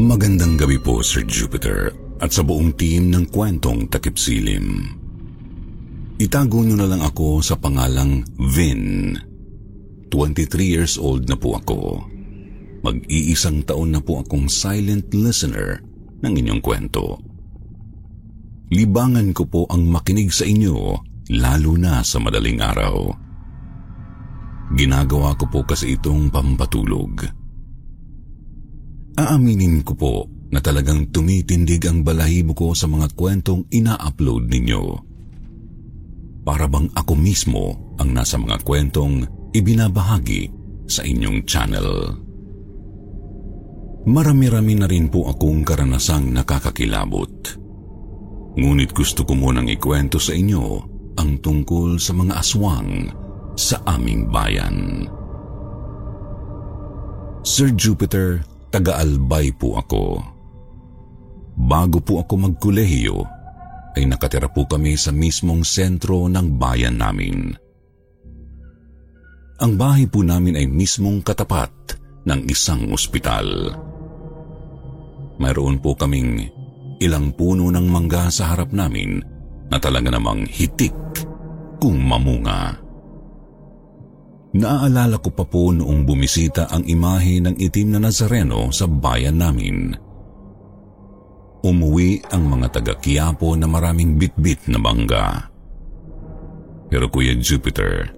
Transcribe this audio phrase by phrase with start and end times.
[0.00, 4.96] Magandang gabi po, Sir Jupiter, at sa buong team ng kwentong takip silim.
[6.20, 9.16] Itago niyo na lang ako sa pangalang Vin.
[10.12, 12.04] 23 years old na po ako.
[12.84, 15.80] Mag-iisang taon na po akong silent listener
[16.20, 17.20] ng inyong kwento.
[18.70, 20.76] Libangan ko po ang makinig sa inyo
[21.40, 23.10] lalo na sa madaling araw.
[24.76, 27.39] Ginagawa ko po kasi itong pampatulog.
[29.20, 30.14] Aaminin ko po
[30.48, 34.82] na talagang tumitindig ang balahibo ko sa mga kwentong ina-upload ninyo.
[36.40, 40.48] Para bang ako mismo ang nasa mga kwentong ibinabahagi
[40.88, 42.16] sa inyong channel.
[44.08, 47.60] Marami-rami na rin po akong karanasang nakakakilabot.
[48.56, 50.64] Ngunit gusto ko munang ikwento sa inyo
[51.20, 53.12] ang tungkol sa mga aswang
[53.52, 55.04] sa aming bayan.
[57.44, 60.22] Sir Jupiter, taga-albay po ako.
[61.60, 63.18] Bago po ako magkulehiyo,
[63.98, 67.52] ay nakatira po kami sa mismong sentro ng bayan namin.
[69.60, 71.68] Ang bahay po namin ay mismong katapat
[72.24, 73.76] ng isang ospital.
[75.36, 76.48] Mayroon po kaming
[77.00, 79.20] ilang puno ng mangga sa harap namin
[79.68, 80.96] na talaga namang hitik
[81.80, 82.89] kung mamunga.
[84.50, 89.94] Naaalala ko pa po noong bumisita ang imahe ng itim na Nazareno sa bayan namin.
[91.62, 95.46] Umuwi ang mga taga Quiapo na maraming bitbit na mangga.
[96.90, 98.10] Pero Kuya Jupiter,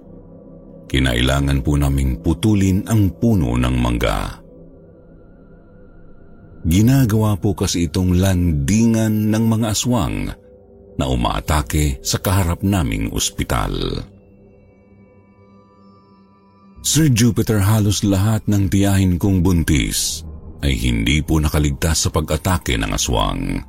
[0.88, 4.40] kinailangan po naming putulin ang puno ng mangga.
[6.62, 10.30] Ginagawa po kasi itong landingan ng mga aswang
[10.96, 14.00] na umaatake sa kaharap naming ospital.
[16.82, 20.26] Sir Jupiter halos lahat ng tiyahin kong buntis
[20.66, 23.62] ay hindi po nakaligtas sa pag-atake ng aswang.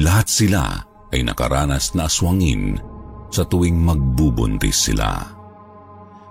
[0.00, 0.80] Lahat sila
[1.12, 2.80] ay nakaranas na aswangin
[3.28, 5.28] sa tuwing magbubuntis sila.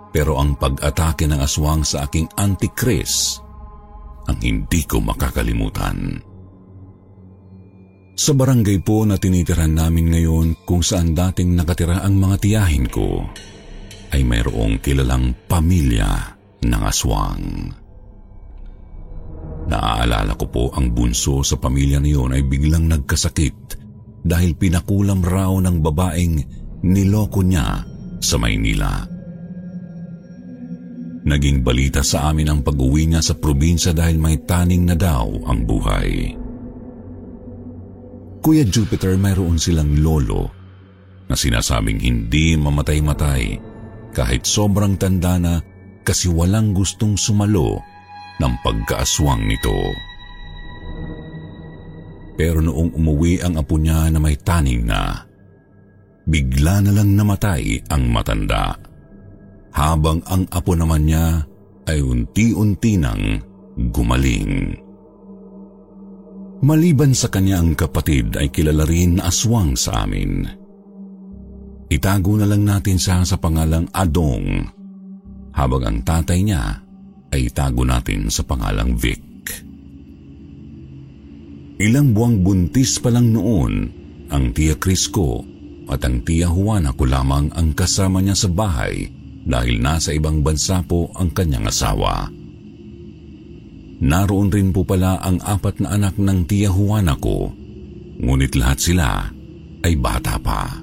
[0.09, 3.37] Pero ang pag-atake ng aswang sa aking Auntie Chris
[4.25, 6.17] ang hindi ko makakalimutan.
[8.17, 13.25] Sa barangay po na tinitiran namin ngayon kung saan dating nakatira ang mga tiyahin ko,
[14.11, 17.45] ay mayroong kilalang pamilya ng aswang.
[19.71, 23.79] Naaalala ko po ang bunso sa pamilya niyon ay biglang nagkasakit
[24.21, 26.35] dahil pinakulam raw ng babaeng
[26.83, 27.85] niloko niya
[28.19, 29.07] sa Maynila.
[31.21, 35.63] Naging balita sa amin ang pag-uwi niya sa probinsya dahil may taning na daw ang
[35.63, 36.33] buhay.
[38.41, 40.49] Kuya Jupiter, mayroon silang lolo
[41.29, 43.70] na sinasabing hindi mamatay-matay
[44.11, 45.53] kahit sobrang tanda na
[46.03, 47.79] kasi walang gustong sumalo
[48.41, 49.75] ng pagkaaswang nito.
[52.35, 55.13] Pero noong umuwi ang apo niya na may taning na,
[56.25, 58.75] bigla na lang namatay ang matanda.
[59.71, 61.45] Habang ang apo naman niya
[61.87, 63.39] ay unti-unti nang
[63.93, 64.75] gumaling.
[66.61, 70.60] Maliban sa kanya ang kapatid ay kilala rin na aswang sa amin.
[71.91, 74.63] Itago na lang natin siya sa pangalang Adong,
[75.51, 76.79] habang ang tatay niya
[77.35, 79.19] ay itago natin sa pangalang Vic.
[81.83, 83.91] Ilang buwang buntis pa lang noon
[84.31, 85.43] ang tiya Chris ko
[85.91, 89.11] at ang tiya Juana ko lamang ang kasama niya sa bahay
[89.43, 92.31] dahil nasa ibang bansa po ang kanyang asawa.
[94.01, 97.51] Naroon rin po pala ang apat na anak ng tiya Juana ko,
[98.23, 99.27] ngunit lahat sila
[99.83, 100.80] ay bata pa.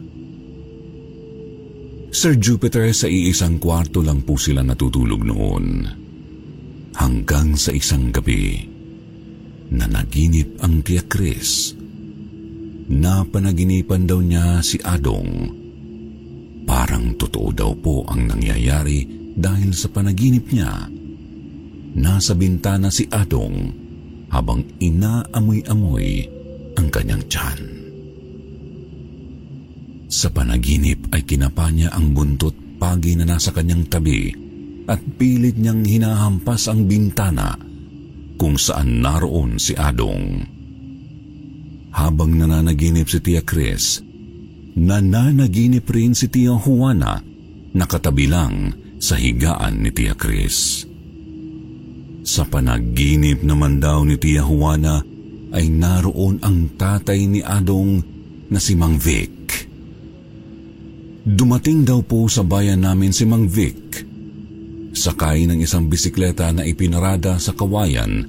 [2.09, 5.85] Sir Jupiter, sa iisang kwarto lang po sila natutulog noon.
[6.97, 8.65] Hanggang sa isang gabi,
[9.69, 11.77] na naginip ang tiya Chris.
[12.89, 15.53] Napanaginipan daw niya si Adong.
[16.65, 19.05] Parang totoo daw po ang nangyayari
[19.37, 20.89] dahil sa panaginip niya.
[22.01, 23.57] Nasa bintana si Adong
[24.33, 26.09] habang inaamoy-amoy
[26.77, 27.78] ang kanyang tiyan.
[30.09, 34.33] Sa panaginip ay kinapa niya ang buntot pagi na nasa kanyang tabi
[34.89, 37.61] at pilit niyang hinahampas ang bintana
[38.41, 40.57] kung saan naroon si Adong.
[41.93, 44.01] Habang nananaginip si Tia Chris,
[44.79, 47.21] nananaginip rin si Tia Juana
[47.77, 50.89] nakatabi lang sa higaan ni Tia Chris.
[52.25, 55.05] Sa panaginip naman daw ni Tia Juana
[55.53, 58.01] ay naroon ang tatay ni Adong
[58.49, 59.38] na si Mang Vic.
[61.29, 64.01] Dumating daw po sa bayan namin si Mang Vic.
[64.97, 68.25] Sakay ng isang bisikleta na ipinarada sa kawayan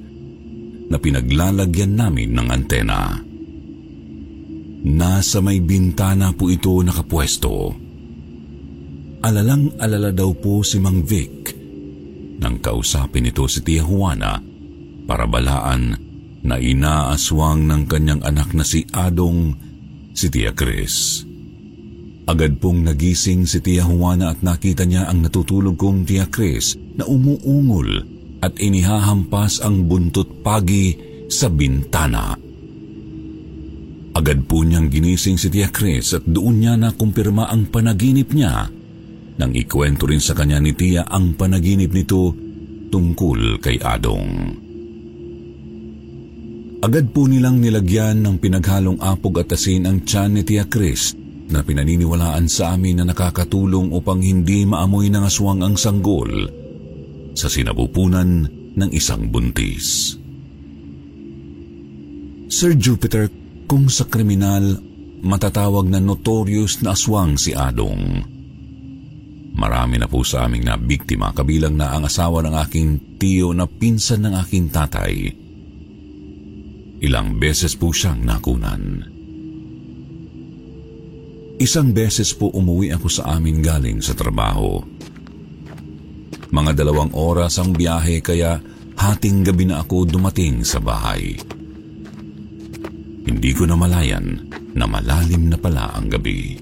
[0.92, 3.16] na pinaglalagyan namin ng antena.
[4.84, 7.72] Nasa may bintana po ito nakapwesto.
[9.24, 11.56] Alalang-alala daw po si Mang Vic
[12.36, 14.44] nang kausapin ito si Tia Juana
[15.08, 15.96] para balaan
[16.44, 19.56] na inaaswang ng kanyang anak na si Adong,
[20.12, 21.29] si Tia Chris.
[22.30, 27.02] Agad pong nagising si Tia Juana at nakita niya ang natutulog kong Tia Chris na
[27.02, 28.06] umuungol
[28.38, 30.94] at inihahampas ang buntot pagi
[31.26, 32.38] sa bintana.
[34.14, 38.70] Agad po niyang ginising si Tia Chris at doon niya nakumpirma ang panaginip niya
[39.34, 42.30] nang ikwento rin sa kanya ni Tia ang panaginip nito
[42.94, 44.54] tungkol kay Adong.
[46.78, 51.18] Agad po nilang nilagyan ng pinaghalong apog at asin ang tiyan ni Tia Chris
[51.50, 56.30] na pinaniniwalaan sa amin na nakakatulong upang hindi maamoy ng aswang ang sanggol
[57.34, 60.16] sa sinapupunan ng isang buntis.
[62.50, 63.30] Sir Jupiter,
[63.70, 64.82] kung sa kriminal,
[65.22, 68.26] matatawag na notorious na aswang si Adong.
[69.54, 74.26] Marami na po sa aming nabiktima kabilang na ang asawa ng aking tiyo na pinsan
[74.26, 75.14] ng aking tatay.
[77.00, 79.04] Ilang beses po siyang nakunan.
[81.60, 84.80] Isang beses po umuwi ako sa amin galing sa trabaho.
[86.48, 88.56] Mga dalawang oras ang biyahe kaya
[88.96, 91.36] hating gabi na ako dumating sa bahay.
[93.28, 96.56] Hindi ko namalayan na malalim na pala ang gabi.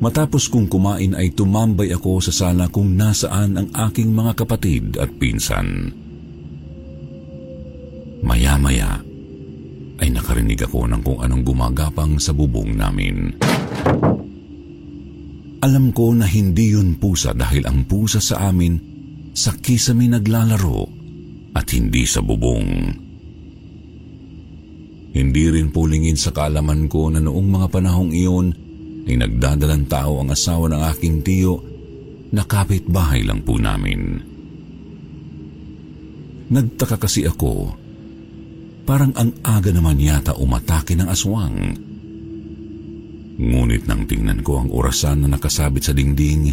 [0.00, 5.12] Matapos kong kumain ay tumambay ako sa sala kung nasaan ang aking mga kapatid at
[5.20, 5.92] pinsan.
[8.24, 9.07] Maya-maya
[9.98, 13.34] ay nakarinig ako ng kung anong gumagapang sa bubong namin.
[15.58, 18.78] Alam ko na hindi yun pusa dahil ang pusa sa amin
[19.34, 20.86] sa kisame naglalaro
[21.58, 22.70] at hindi sa bubong.
[25.18, 28.46] Hindi rin pulingin sa kaalaman ko na noong mga panahong iyon
[29.10, 31.58] ay nagdadalang tao ang asawa ng aking tiyo
[32.30, 34.20] na kapitbahay lang po namin.
[36.48, 37.74] Nagtaka kasi ako,
[38.88, 41.76] parang ang aga naman yata umatake ng aswang.
[43.36, 46.48] Ngunit nang tingnan ko ang orasan na nakasabit sa dingding,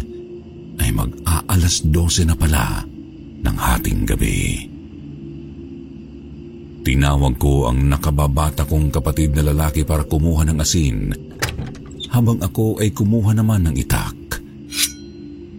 [0.76, 2.84] ay mag-aalas 12 na pala
[3.40, 4.68] ng hating gabi.
[6.84, 10.98] Tinawag ko ang nakababata kong kapatid na lalaki para kumuha ng asin
[12.12, 14.14] habang ako ay kumuha naman ng itak.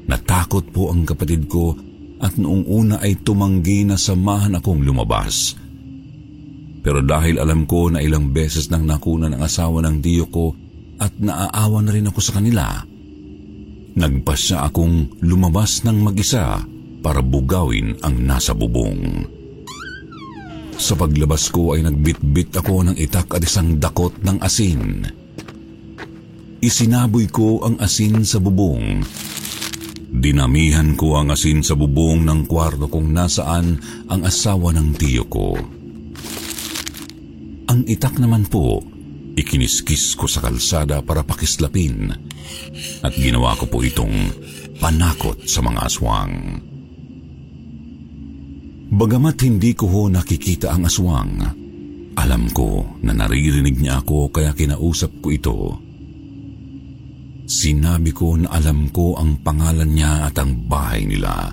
[0.08, 1.76] Natakot po ang kapatid ko
[2.24, 5.67] at noong una ay tumanggi na samahan akong lumabas.
[6.88, 10.56] Pero dahil alam ko na ilang beses nang nakunan ang asawa ng tiyo ko
[11.04, 12.80] at naaawa na rin ako sa kanila,
[14.00, 16.64] nagpasya akong lumabas ng mag-isa
[17.04, 19.28] para bugawin ang nasa bubong.
[20.80, 25.04] Sa paglabas ko ay nagbitbit ako ng itak at isang dakot ng asin.
[26.64, 29.04] Isinaboy ko ang asin sa bubong.
[30.08, 33.76] Dinamihan ko ang asin sa bubong ng kwarto kung nasaan
[34.08, 35.77] ang asawa ng tiyo ko.
[37.68, 38.80] Ang itak naman po,
[39.36, 42.16] ikiniskis ko sa kalsada para pakislapin
[43.04, 44.32] at ginawa ko po itong
[44.80, 46.64] panakot sa mga aswang.
[48.88, 51.44] Bagamat hindi ko ho nakikita ang aswang,
[52.16, 55.58] alam ko na naririnig niya ako kaya kinausap ko ito.
[57.48, 61.52] Sinabi ko na alam ko ang pangalan niya at ang bahay nila.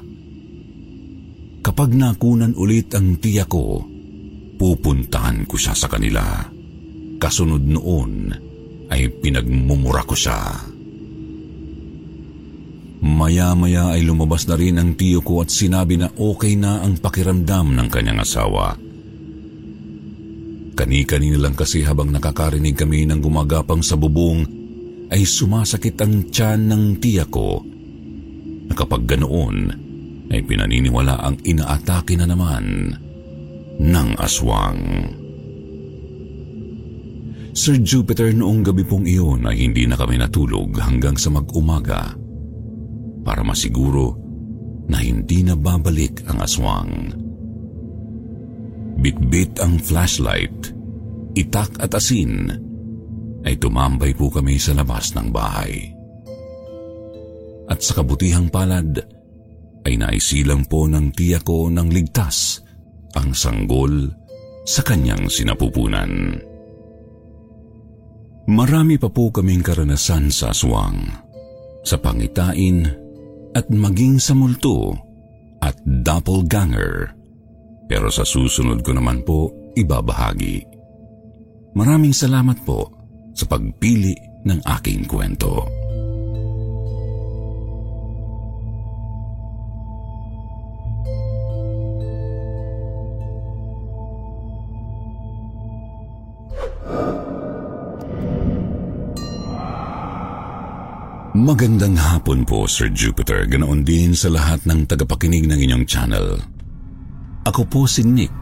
[1.59, 3.94] Kapag nakunan ulit ang tiya ko,
[4.59, 6.23] pupuntahan ko siya sa kanila.
[7.19, 8.33] Kasunod noon
[8.91, 10.41] ay pinagmumura ko siya.
[13.05, 17.77] Maya-maya ay lumabas na rin ang tiyo ko at sinabi na okay na ang pakiramdam
[17.77, 18.73] ng kanyang asawa.
[20.75, 24.43] Kani-kanina lang kasi habang nakakarinig kami ng gumagapang sa bubong
[25.13, 27.61] ay sumasakit ang tiyan ng tiya ko
[28.67, 29.57] na kapag ganoon
[30.33, 32.97] ay pinaniniwala ang inaatake na naman
[33.81, 34.83] ng aswang.
[37.55, 42.25] Sir Jupiter noong gabi pong iyon ay hindi na kami natulog hanggang sa mag-umaga.
[43.25, 44.21] para masiguro
[44.85, 46.93] na hindi na babalik ang aswang.
[49.01, 50.77] Bitbit ang flashlight,
[51.33, 52.53] itak at asin,
[53.49, 55.89] ay tumambay po kami sa labas ng bahay.
[57.65, 59.01] At sa kabutihang palad,
[59.85, 62.64] ay naisilang po ng tiya ko ng ligtas
[63.19, 64.11] ang sanggol
[64.65, 66.41] sa kanyang sinapupunan.
[68.45, 71.01] Marami pa po kaming karanasan sa aswang,
[71.81, 72.85] sa pangitain
[73.57, 74.93] at maging sa multo
[75.65, 77.17] at doppelganger.
[77.89, 80.61] Pero sa susunod ko naman po ibabahagi.
[81.75, 82.93] Maraming salamat po
[83.33, 85.84] sa pagpili ng aking kwento.
[101.35, 103.43] Magandang hapon po, Sir Jupiter.
[103.51, 106.39] Ganoon din sa lahat ng tagapakinig ng inyong channel.
[107.43, 108.39] Ako po si Nick.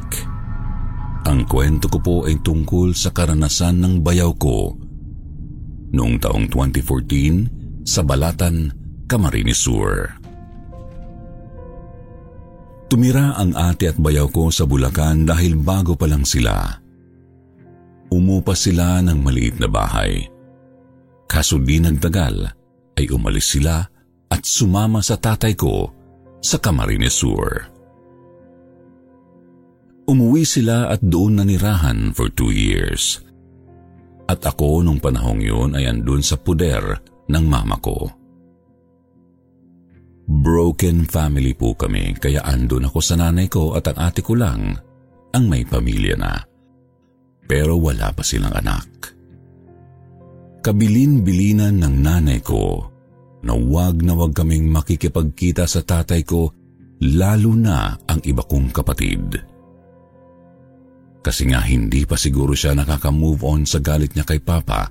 [1.24, 4.76] Ang kwento ko po ay tungkol sa karanasan ng bayaw ko
[5.96, 8.68] noong taong 2014 sa Balatan,
[9.08, 10.12] Camarines Sur.
[12.92, 16.76] Tumira ang ate at bayaw ko sa Bulacan dahil bago pa lang sila.
[18.12, 20.28] Umupa sila ng maliit na bahay.
[21.24, 22.61] Kaso di nagtagal,
[23.02, 23.82] ay umalis sila
[24.30, 25.90] at sumama sa tatay ko
[26.38, 27.66] sa Camarines Sur.
[30.06, 33.22] Umuwi sila at doon nanirahan for two years.
[34.30, 38.06] At ako nung panahong yun ay andun sa puder ng mama ko.
[40.26, 44.78] Broken family po kami kaya andun ako sa nanay ko at ang ate ko lang
[45.34, 46.34] ang may pamilya na.
[47.46, 49.02] Pero wala pa silang anak
[50.62, 52.86] kabilin-bilinan ng nanay ko
[53.42, 56.50] na wag na wag kaming makikipagkita sa tatay ko
[57.02, 59.42] lalo na ang iba kong kapatid.
[61.22, 64.90] Kasi nga hindi pa siguro siya nakaka-move on sa galit niya kay Papa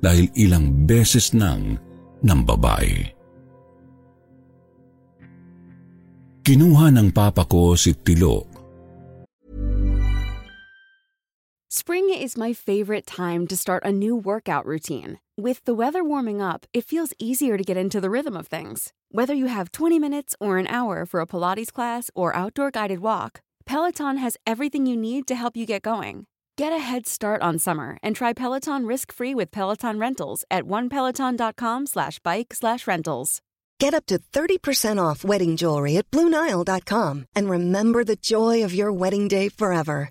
[0.00, 1.76] dahil ilang beses nang
[2.20, 2.96] ng babae.
[6.40, 8.50] Kinuha ng Papa ko si Tilo
[11.70, 15.22] Spring is my favorite time to start a new workout routine.
[15.40, 18.92] With the weather warming up, it feels easier to get into the rhythm of things.
[19.10, 22.98] Whether you have 20 minutes or an hour for a Pilates class or outdoor guided
[22.98, 26.26] walk, Peloton has everything you need to help you get going.
[26.58, 31.86] Get a head start on summer and try Peloton risk-free with Peloton Rentals at onepeloton.com
[31.86, 33.40] slash bike slash rentals.
[33.78, 38.92] Get up to 30% off wedding jewelry at BlueNile.com and remember the joy of your
[38.92, 40.10] wedding day forever.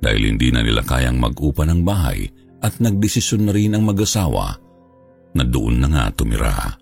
[0.00, 2.26] dahil hindi na nila kayang mag-upa ng bahay
[2.60, 4.56] at nagdesisyon na rin ang mag-asawa
[5.36, 6.76] na doon na nga tumira.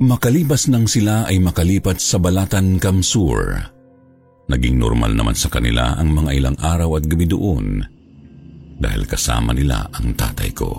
[0.00, 3.52] Makalibas nang sila ay makalipat sa Balatan Kamsur.
[4.48, 7.84] Naging normal naman sa kanila ang mga ilang araw at gabi doon
[8.80, 10.72] dahil kasama nila ang tatay ko.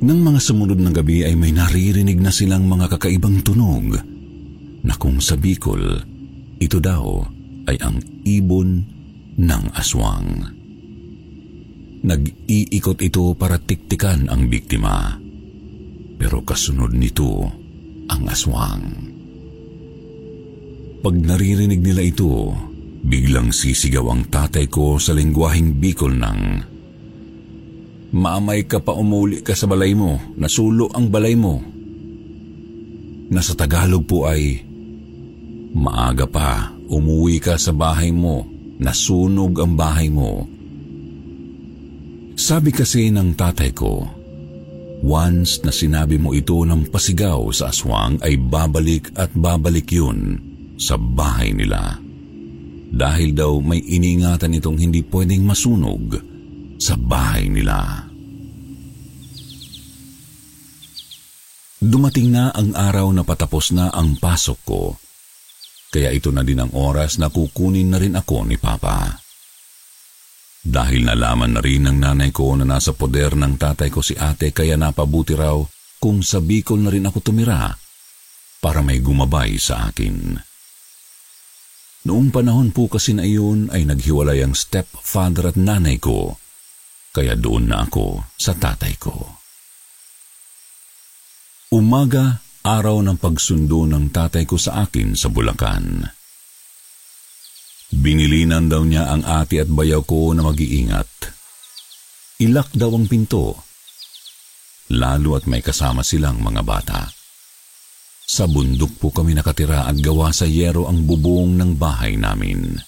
[0.00, 4.00] Nang mga sumunod ng gabi ay may naririnig na silang mga kakaibang tunog
[4.80, 6.02] na kung sa Bicol,
[6.58, 7.22] ito daw
[7.70, 8.82] ay ang ibon
[9.38, 10.50] ng aswang.
[12.00, 15.14] Nag-iikot ito para tiktikan ang biktima.
[16.18, 17.48] Pero kasunod nito
[18.10, 18.84] ang aswang.
[21.00, 22.52] Pag naririnig nila ito,
[23.00, 26.40] biglang sisigaw ang tatay ko sa lingwaheng bikol ng
[28.10, 31.62] Maamay ka pa umuli ka sa balay mo, nasulo ang balay mo.
[33.30, 34.66] Nasa Tagalog po ay
[35.70, 38.42] Maaga pa, umuwi ka sa bahay mo,
[38.82, 40.44] nasunog ang bahay mo.
[42.34, 44.02] Sabi kasi ng tatay ko,
[45.06, 50.40] once na sinabi mo ito ng pasigaw sa aswang ay babalik at babalik yun
[50.74, 52.00] sa bahay nila.
[52.90, 56.18] Dahil daw may iningatan itong hindi pwedeng masunog
[56.80, 58.08] sa bahay nila.
[61.80, 64.82] Dumating na ang araw na patapos na ang pasok ko
[65.90, 69.18] kaya ito na din ang oras na kukunin na rin ako ni Papa.
[70.60, 74.54] Dahil nalaman na rin ng nanay ko na nasa poder ng tatay ko si ate
[74.54, 75.58] kaya napabuti raw
[75.98, 77.74] kung sa Bicol na rin ako tumira
[78.60, 80.36] para may gumabay sa akin.
[82.00, 86.36] Noong panahon po kasi na iyon ay naghiwalay ang stepfather at nanay ko,
[87.12, 89.36] kaya doon na ako sa tatay ko.
[91.76, 96.06] Umaga, araw ng pagsundo ng tatay ko sa akin sa Bulacan.
[97.90, 101.10] Binilinan daw niya ang ate at bayaw ko na mag-iingat.
[102.38, 103.58] Ilak daw ang pinto,
[104.94, 107.10] lalo at may kasama silang mga bata.
[108.30, 112.78] Sa bundok po kami nakatira at gawa sa yero ang bubong ng bahay namin.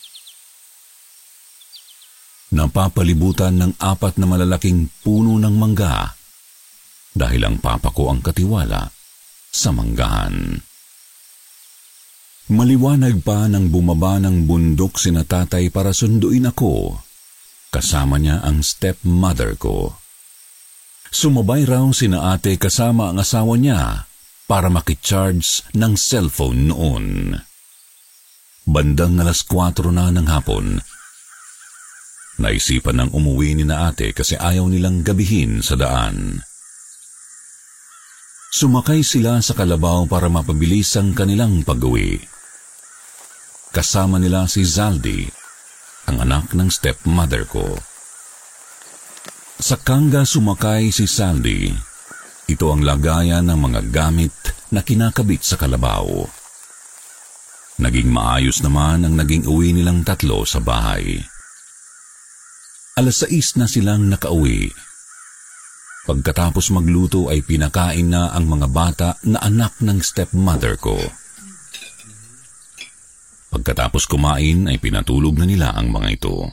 [2.55, 6.15] Napapalibutan ng apat na malalaking puno ng mangga
[7.11, 9.02] dahil ang papa ko ang katiwala
[9.53, 10.65] sa.
[12.49, 16.99] Maliwanag pa nang bumaba ng bundok si tatay para sunduin ako.
[17.69, 19.97] Kasama niya ang stepmother ko.
[21.13, 24.09] Sumabay raw sina ate kasama ang asawa niya
[24.49, 27.37] para makicharge ng cellphone noon.
[28.65, 30.81] Bandang alas 4 na ng hapon.
[32.41, 36.41] Naisipan ng umuwi ni na ate kasi ayaw nilang gabihin sa daan.
[38.53, 42.21] Sumakay sila sa kalabaw para mapabilis ang kanilang pag-uwi.
[43.73, 45.25] Kasama nila si Zaldi,
[46.13, 47.65] ang anak ng stepmother ko.
[49.57, 51.73] Sa kanga sumakay si Sandy
[52.53, 54.35] ito ang lagayan ng mga gamit
[54.75, 56.05] na kinakabit sa kalabaw.
[57.81, 61.23] Naging maayos naman ang naging uwi nilang tatlo sa bahay.
[62.99, 64.69] Alas sais na silang nakauwi.
[66.03, 70.99] Pagkatapos magluto ay pinakain na ang mga bata na anak ng stepmother ko.
[73.55, 76.51] Pagkatapos kumain ay pinatulog na nila ang mga ito.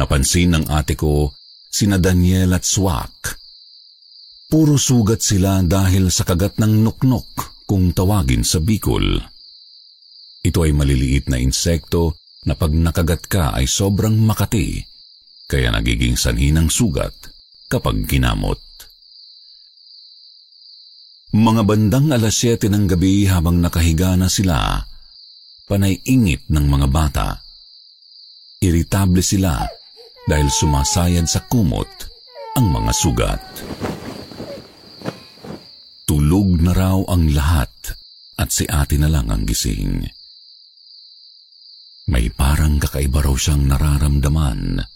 [0.00, 1.36] Napansin ng ate ko
[1.68, 3.36] sina Daniel at Swak
[4.48, 7.28] Puro sugat sila dahil sa kagat ng nuknok
[7.66, 9.18] kung tawagin sa Bicol.
[10.44, 14.78] Ito ay maliliit na insekto na pag nakagat ka ay sobrang makati,
[15.50, 17.33] kaya nagiging sanhi ng sugat
[17.68, 18.60] kapag ginamot.
[21.34, 24.78] Mga bandang alas 7 ng gabi habang nakahiga na sila,
[25.66, 27.28] panay ingit ng mga bata.
[28.62, 29.66] Iritable sila
[30.30, 31.90] dahil sumasayad sa kumot
[32.54, 33.42] ang mga sugat.
[36.06, 37.98] Tulog na raw ang lahat
[38.38, 40.06] at si ate na lang ang gising.
[42.14, 44.93] May parang kakaiba raw siyang nararamdaman.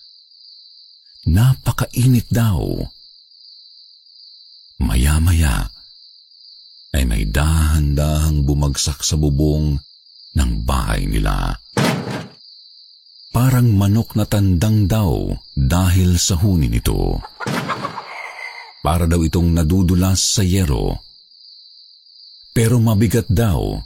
[1.28, 2.80] Napakainit daw.
[4.80, 5.68] Maya-maya
[6.96, 9.76] ay may dahan-dahang bumagsak sa bubong
[10.32, 11.52] ng bahay nila.
[13.28, 17.20] Parang manok na tandang daw dahil sa huni nito.
[18.80, 20.96] Para daw itong nadudulas sa yero.
[22.56, 23.76] Pero mabigat daw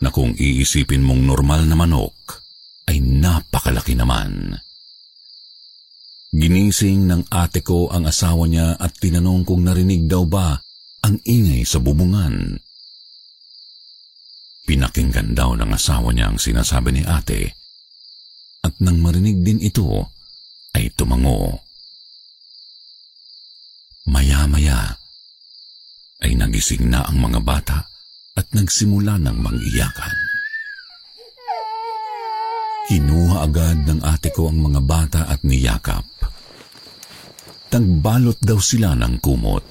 [0.00, 2.16] na kung iisipin mong normal na manok,
[2.88, 4.56] ay napakalaki naman.
[6.28, 10.60] Ginising ng ate ko ang asawa niya at tinanong kung narinig daw ba
[11.00, 12.60] ang ingay sa bubungan.
[14.68, 17.56] Pinakinggan daw ng asawa niya ang sinasabi ni ate
[18.60, 20.12] at nang marinig din ito
[20.76, 21.64] ay tumango.
[24.12, 25.00] Maya-maya
[26.20, 27.88] ay nagising na ang mga bata
[28.36, 30.27] at nagsimula ng mangiyakan.
[32.88, 36.08] Kinuha agad ng ate ko ang mga bata at niyakap.
[37.68, 39.66] Tagbalot daw sila ng kumot.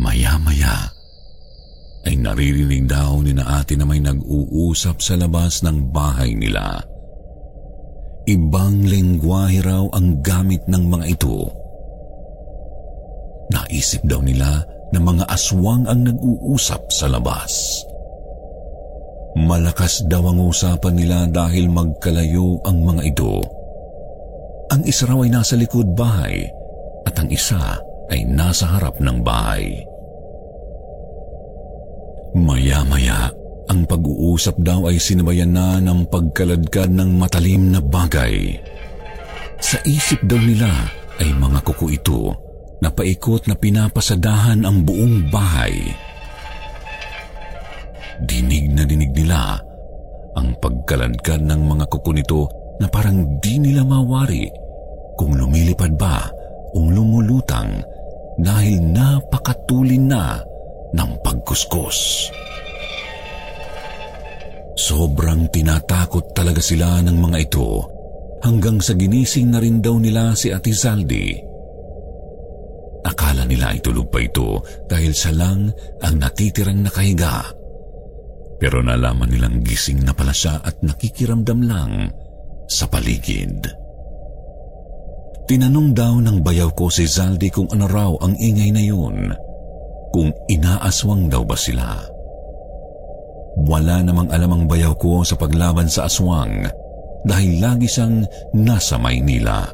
[0.00, 0.88] Maya-maya
[2.08, 6.80] ay naririnig daw ni na ate na may nag-uusap sa labas ng bahay nila.
[8.24, 11.52] Ibang lengguwahe raw ang gamit ng mga ito
[13.48, 14.60] Naisip daw nila
[14.92, 17.84] na mga aswang ang nag-uusap sa labas.
[19.36, 23.44] Malakas daw ang usapan nila dahil magkalayo ang mga ito.
[24.72, 26.48] Ang isa raw ay nasa likod bahay
[27.04, 29.84] at ang isa ay nasa harap ng bahay.
[32.36, 33.32] Maya-maya,
[33.68, 38.56] ang pag-uusap daw ay sinabayan na ng pagkaladkad ng matalim na bagay.
[39.60, 40.70] Sa isip daw nila
[41.20, 42.20] ay mga kuko ito
[42.78, 45.74] na paikot na pinapasadahan ang buong bahay.
[48.22, 49.58] Dinig na dinig nila
[50.34, 52.40] ang pagkaladkad ng mga kuko nito
[52.78, 54.46] na parang di nila mawari
[55.18, 56.30] kung lumilipad ba
[56.74, 57.82] o lumulutang
[58.38, 60.38] dahil napakatulin na
[60.94, 62.30] ng pagkuskus.
[64.78, 67.82] Sobrang tinatakot talaga sila ng mga ito
[68.46, 71.48] hanggang sa ginising na rin daw nila si Ate Zaldi
[73.08, 75.72] Akala nila itulog pa ito dahil siya lang
[76.04, 77.57] ang natitirang nakahiga.
[78.58, 82.10] Pero nalaman nilang gising na pala siya at nakikiramdam lang
[82.66, 83.70] sa paligid.
[85.48, 89.32] Tinanong daw ng bayaw ko si Zaldi kung ano raw ang ingay na yun,
[90.12, 92.04] kung inaaswang daw ba sila.
[93.64, 96.68] Wala namang alam ang bayaw ko sa paglaban sa aswang
[97.24, 99.64] dahil lagi siyang nasa Maynila.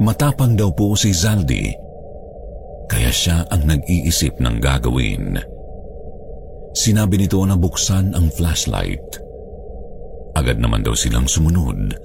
[0.00, 1.68] Matapang daw po si Zaldi,
[2.88, 5.55] kaya siya ang nag-iisip ng gagawin.
[6.76, 9.24] Sinabi nito na buksan ang flashlight.
[10.36, 11.96] Agad naman daw silang sumunod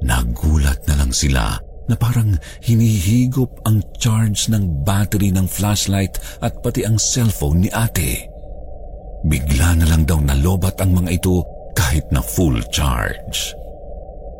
[0.00, 1.60] Nagulat na lang sila
[1.90, 8.30] na parang hinihigop ang charge ng battery ng flashlight at pati ang cellphone ni ate.
[9.26, 11.44] Bigla na lang daw nalobat ang mga ito
[11.76, 13.52] kahit na full charge.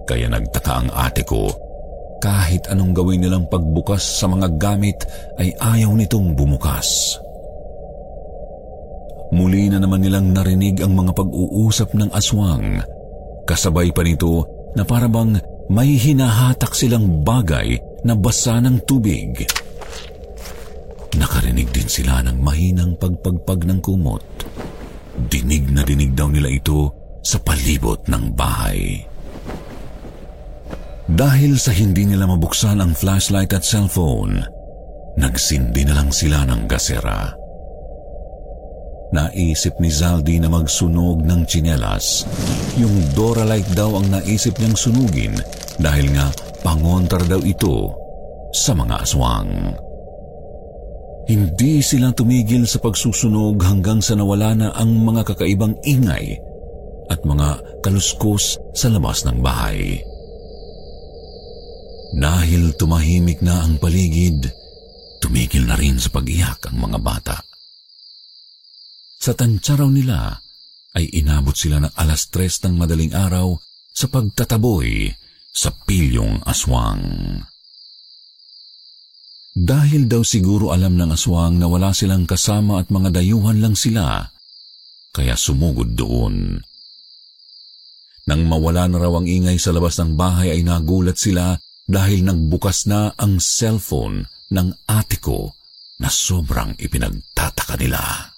[0.08, 1.52] Kaya nagtaka ang ate ko
[2.20, 5.08] kahit anong gawin nilang pagbukas sa mga gamit
[5.40, 7.16] ay ayaw nitong bumukas.
[9.30, 12.82] Muli na naman nilang narinig ang mga pag-uusap ng aswang.
[13.46, 15.38] Kasabay pa nito na parabang
[15.70, 19.46] may hinahatak silang bagay na basa ng tubig.
[21.14, 24.22] Nakarinig din sila ng mahinang pagpagpag ng kumot.
[25.30, 26.90] Dinig na dinig daw nila ito
[27.22, 29.06] sa palibot ng bahay.
[31.10, 34.42] Dahil sa hindi nila mabuksan ang flashlight at cellphone,
[35.18, 37.39] nagsindi na lang sila ng gasera.
[39.10, 42.22] Naisip ni Zaldi na magsunog ng tsinelas.
[42.78, 45.34] Yung Doralight daw ang naisip niyang sunugin
[45.82, 46.30] dahil nga
[46.62, 47.90] pangontra daw ito
[48.54, 49.74] sa mga aswang.
[51.26, 56.38] Hindi sila tumigil sa pagsusunog hanggang sa nawala na ang mga kakaibang ingay
[57.10, 59.98] at mga kaluskos sa labas ng bahay.
[62.14, 64.50] Dahil tumahimik na ang paligid,
[65.22, 67.49] tumigil na rin sa pag-iyak ang mga bata.
[69.20, 70.40] Sa tantsaraw nila
[70.96, 73.52] ay inabot sila ng alas tres ng madaling araw
[73.92, 75.12] sa pagtataboy
[75.52, 77.04] sa pilyong aswang.
[79.52, 84.24] Dahil daw siguro alam ng aswang na wala silang kasama at mga dayuhan lang sila,
[85.12, 86.56] kaya sumugod doon.
[88.24, 92.88] Nang mawala na raw ang ingay sa labas ng bahay ay nagulat sila dahil nagbukas
[92.88, 95.50] na ang cellphone ng ate ko
[96.00, 98.29] na sobrang ipinagtataka nila.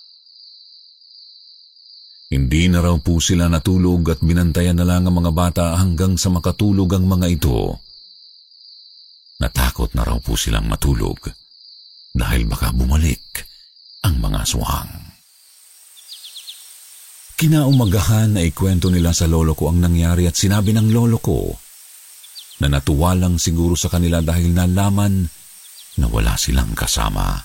[2.33, 6.33] Hindi na raw po sila natulog at binantayan na lang ang mga bata hanggang sa
[6.33, 7.77] makatulog ang mga ito.
[9.37, 11.21] Natakot na raw po silang matulog
[12.17, 13.45] dahil baka bumalik
[14.09, 15.13] ang mga aswang.
[17.37, 21.53] Kinaumagahan na ikwento nila sa lolo ko ang nangyari at sinabi ng lolo ko
[22.65, 25.29] na natuwa lang siguro sa kanila dahil nalaman
[26.01, 27.45] na wala silang kasama.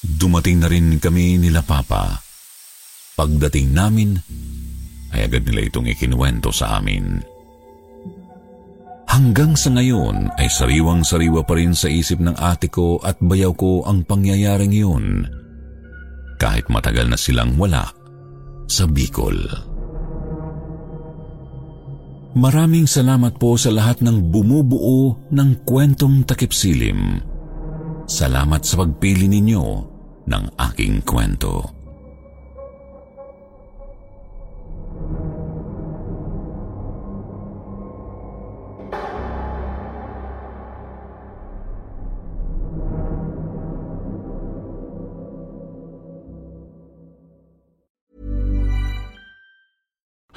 [0.00, 2.23] Dumating na rin kami nila papa
[3.14, 4.18] Pagdating namin,
[5.14, 7.22] ay agad nila itong ikinuwento sa amin.
[9.06, 13.86] Hanggang sa ngayon ay sariwang-sariwa pa rin sa isip ng ate ko at bayaw ko
[13.86, 15.30] ang pangyayaring yun.
[16.42, 17.86] Kahit matagal na silang wala
[18.66, 19.38] sa Bicol.
[22.34, 27.22] Maraming salamat po sa lahat ng bumubuo ng kwentong takipsilim.
[28.10, 29.64] Salamat sa pagpili ninyo
[30.26, 31.73] ng aking kwento.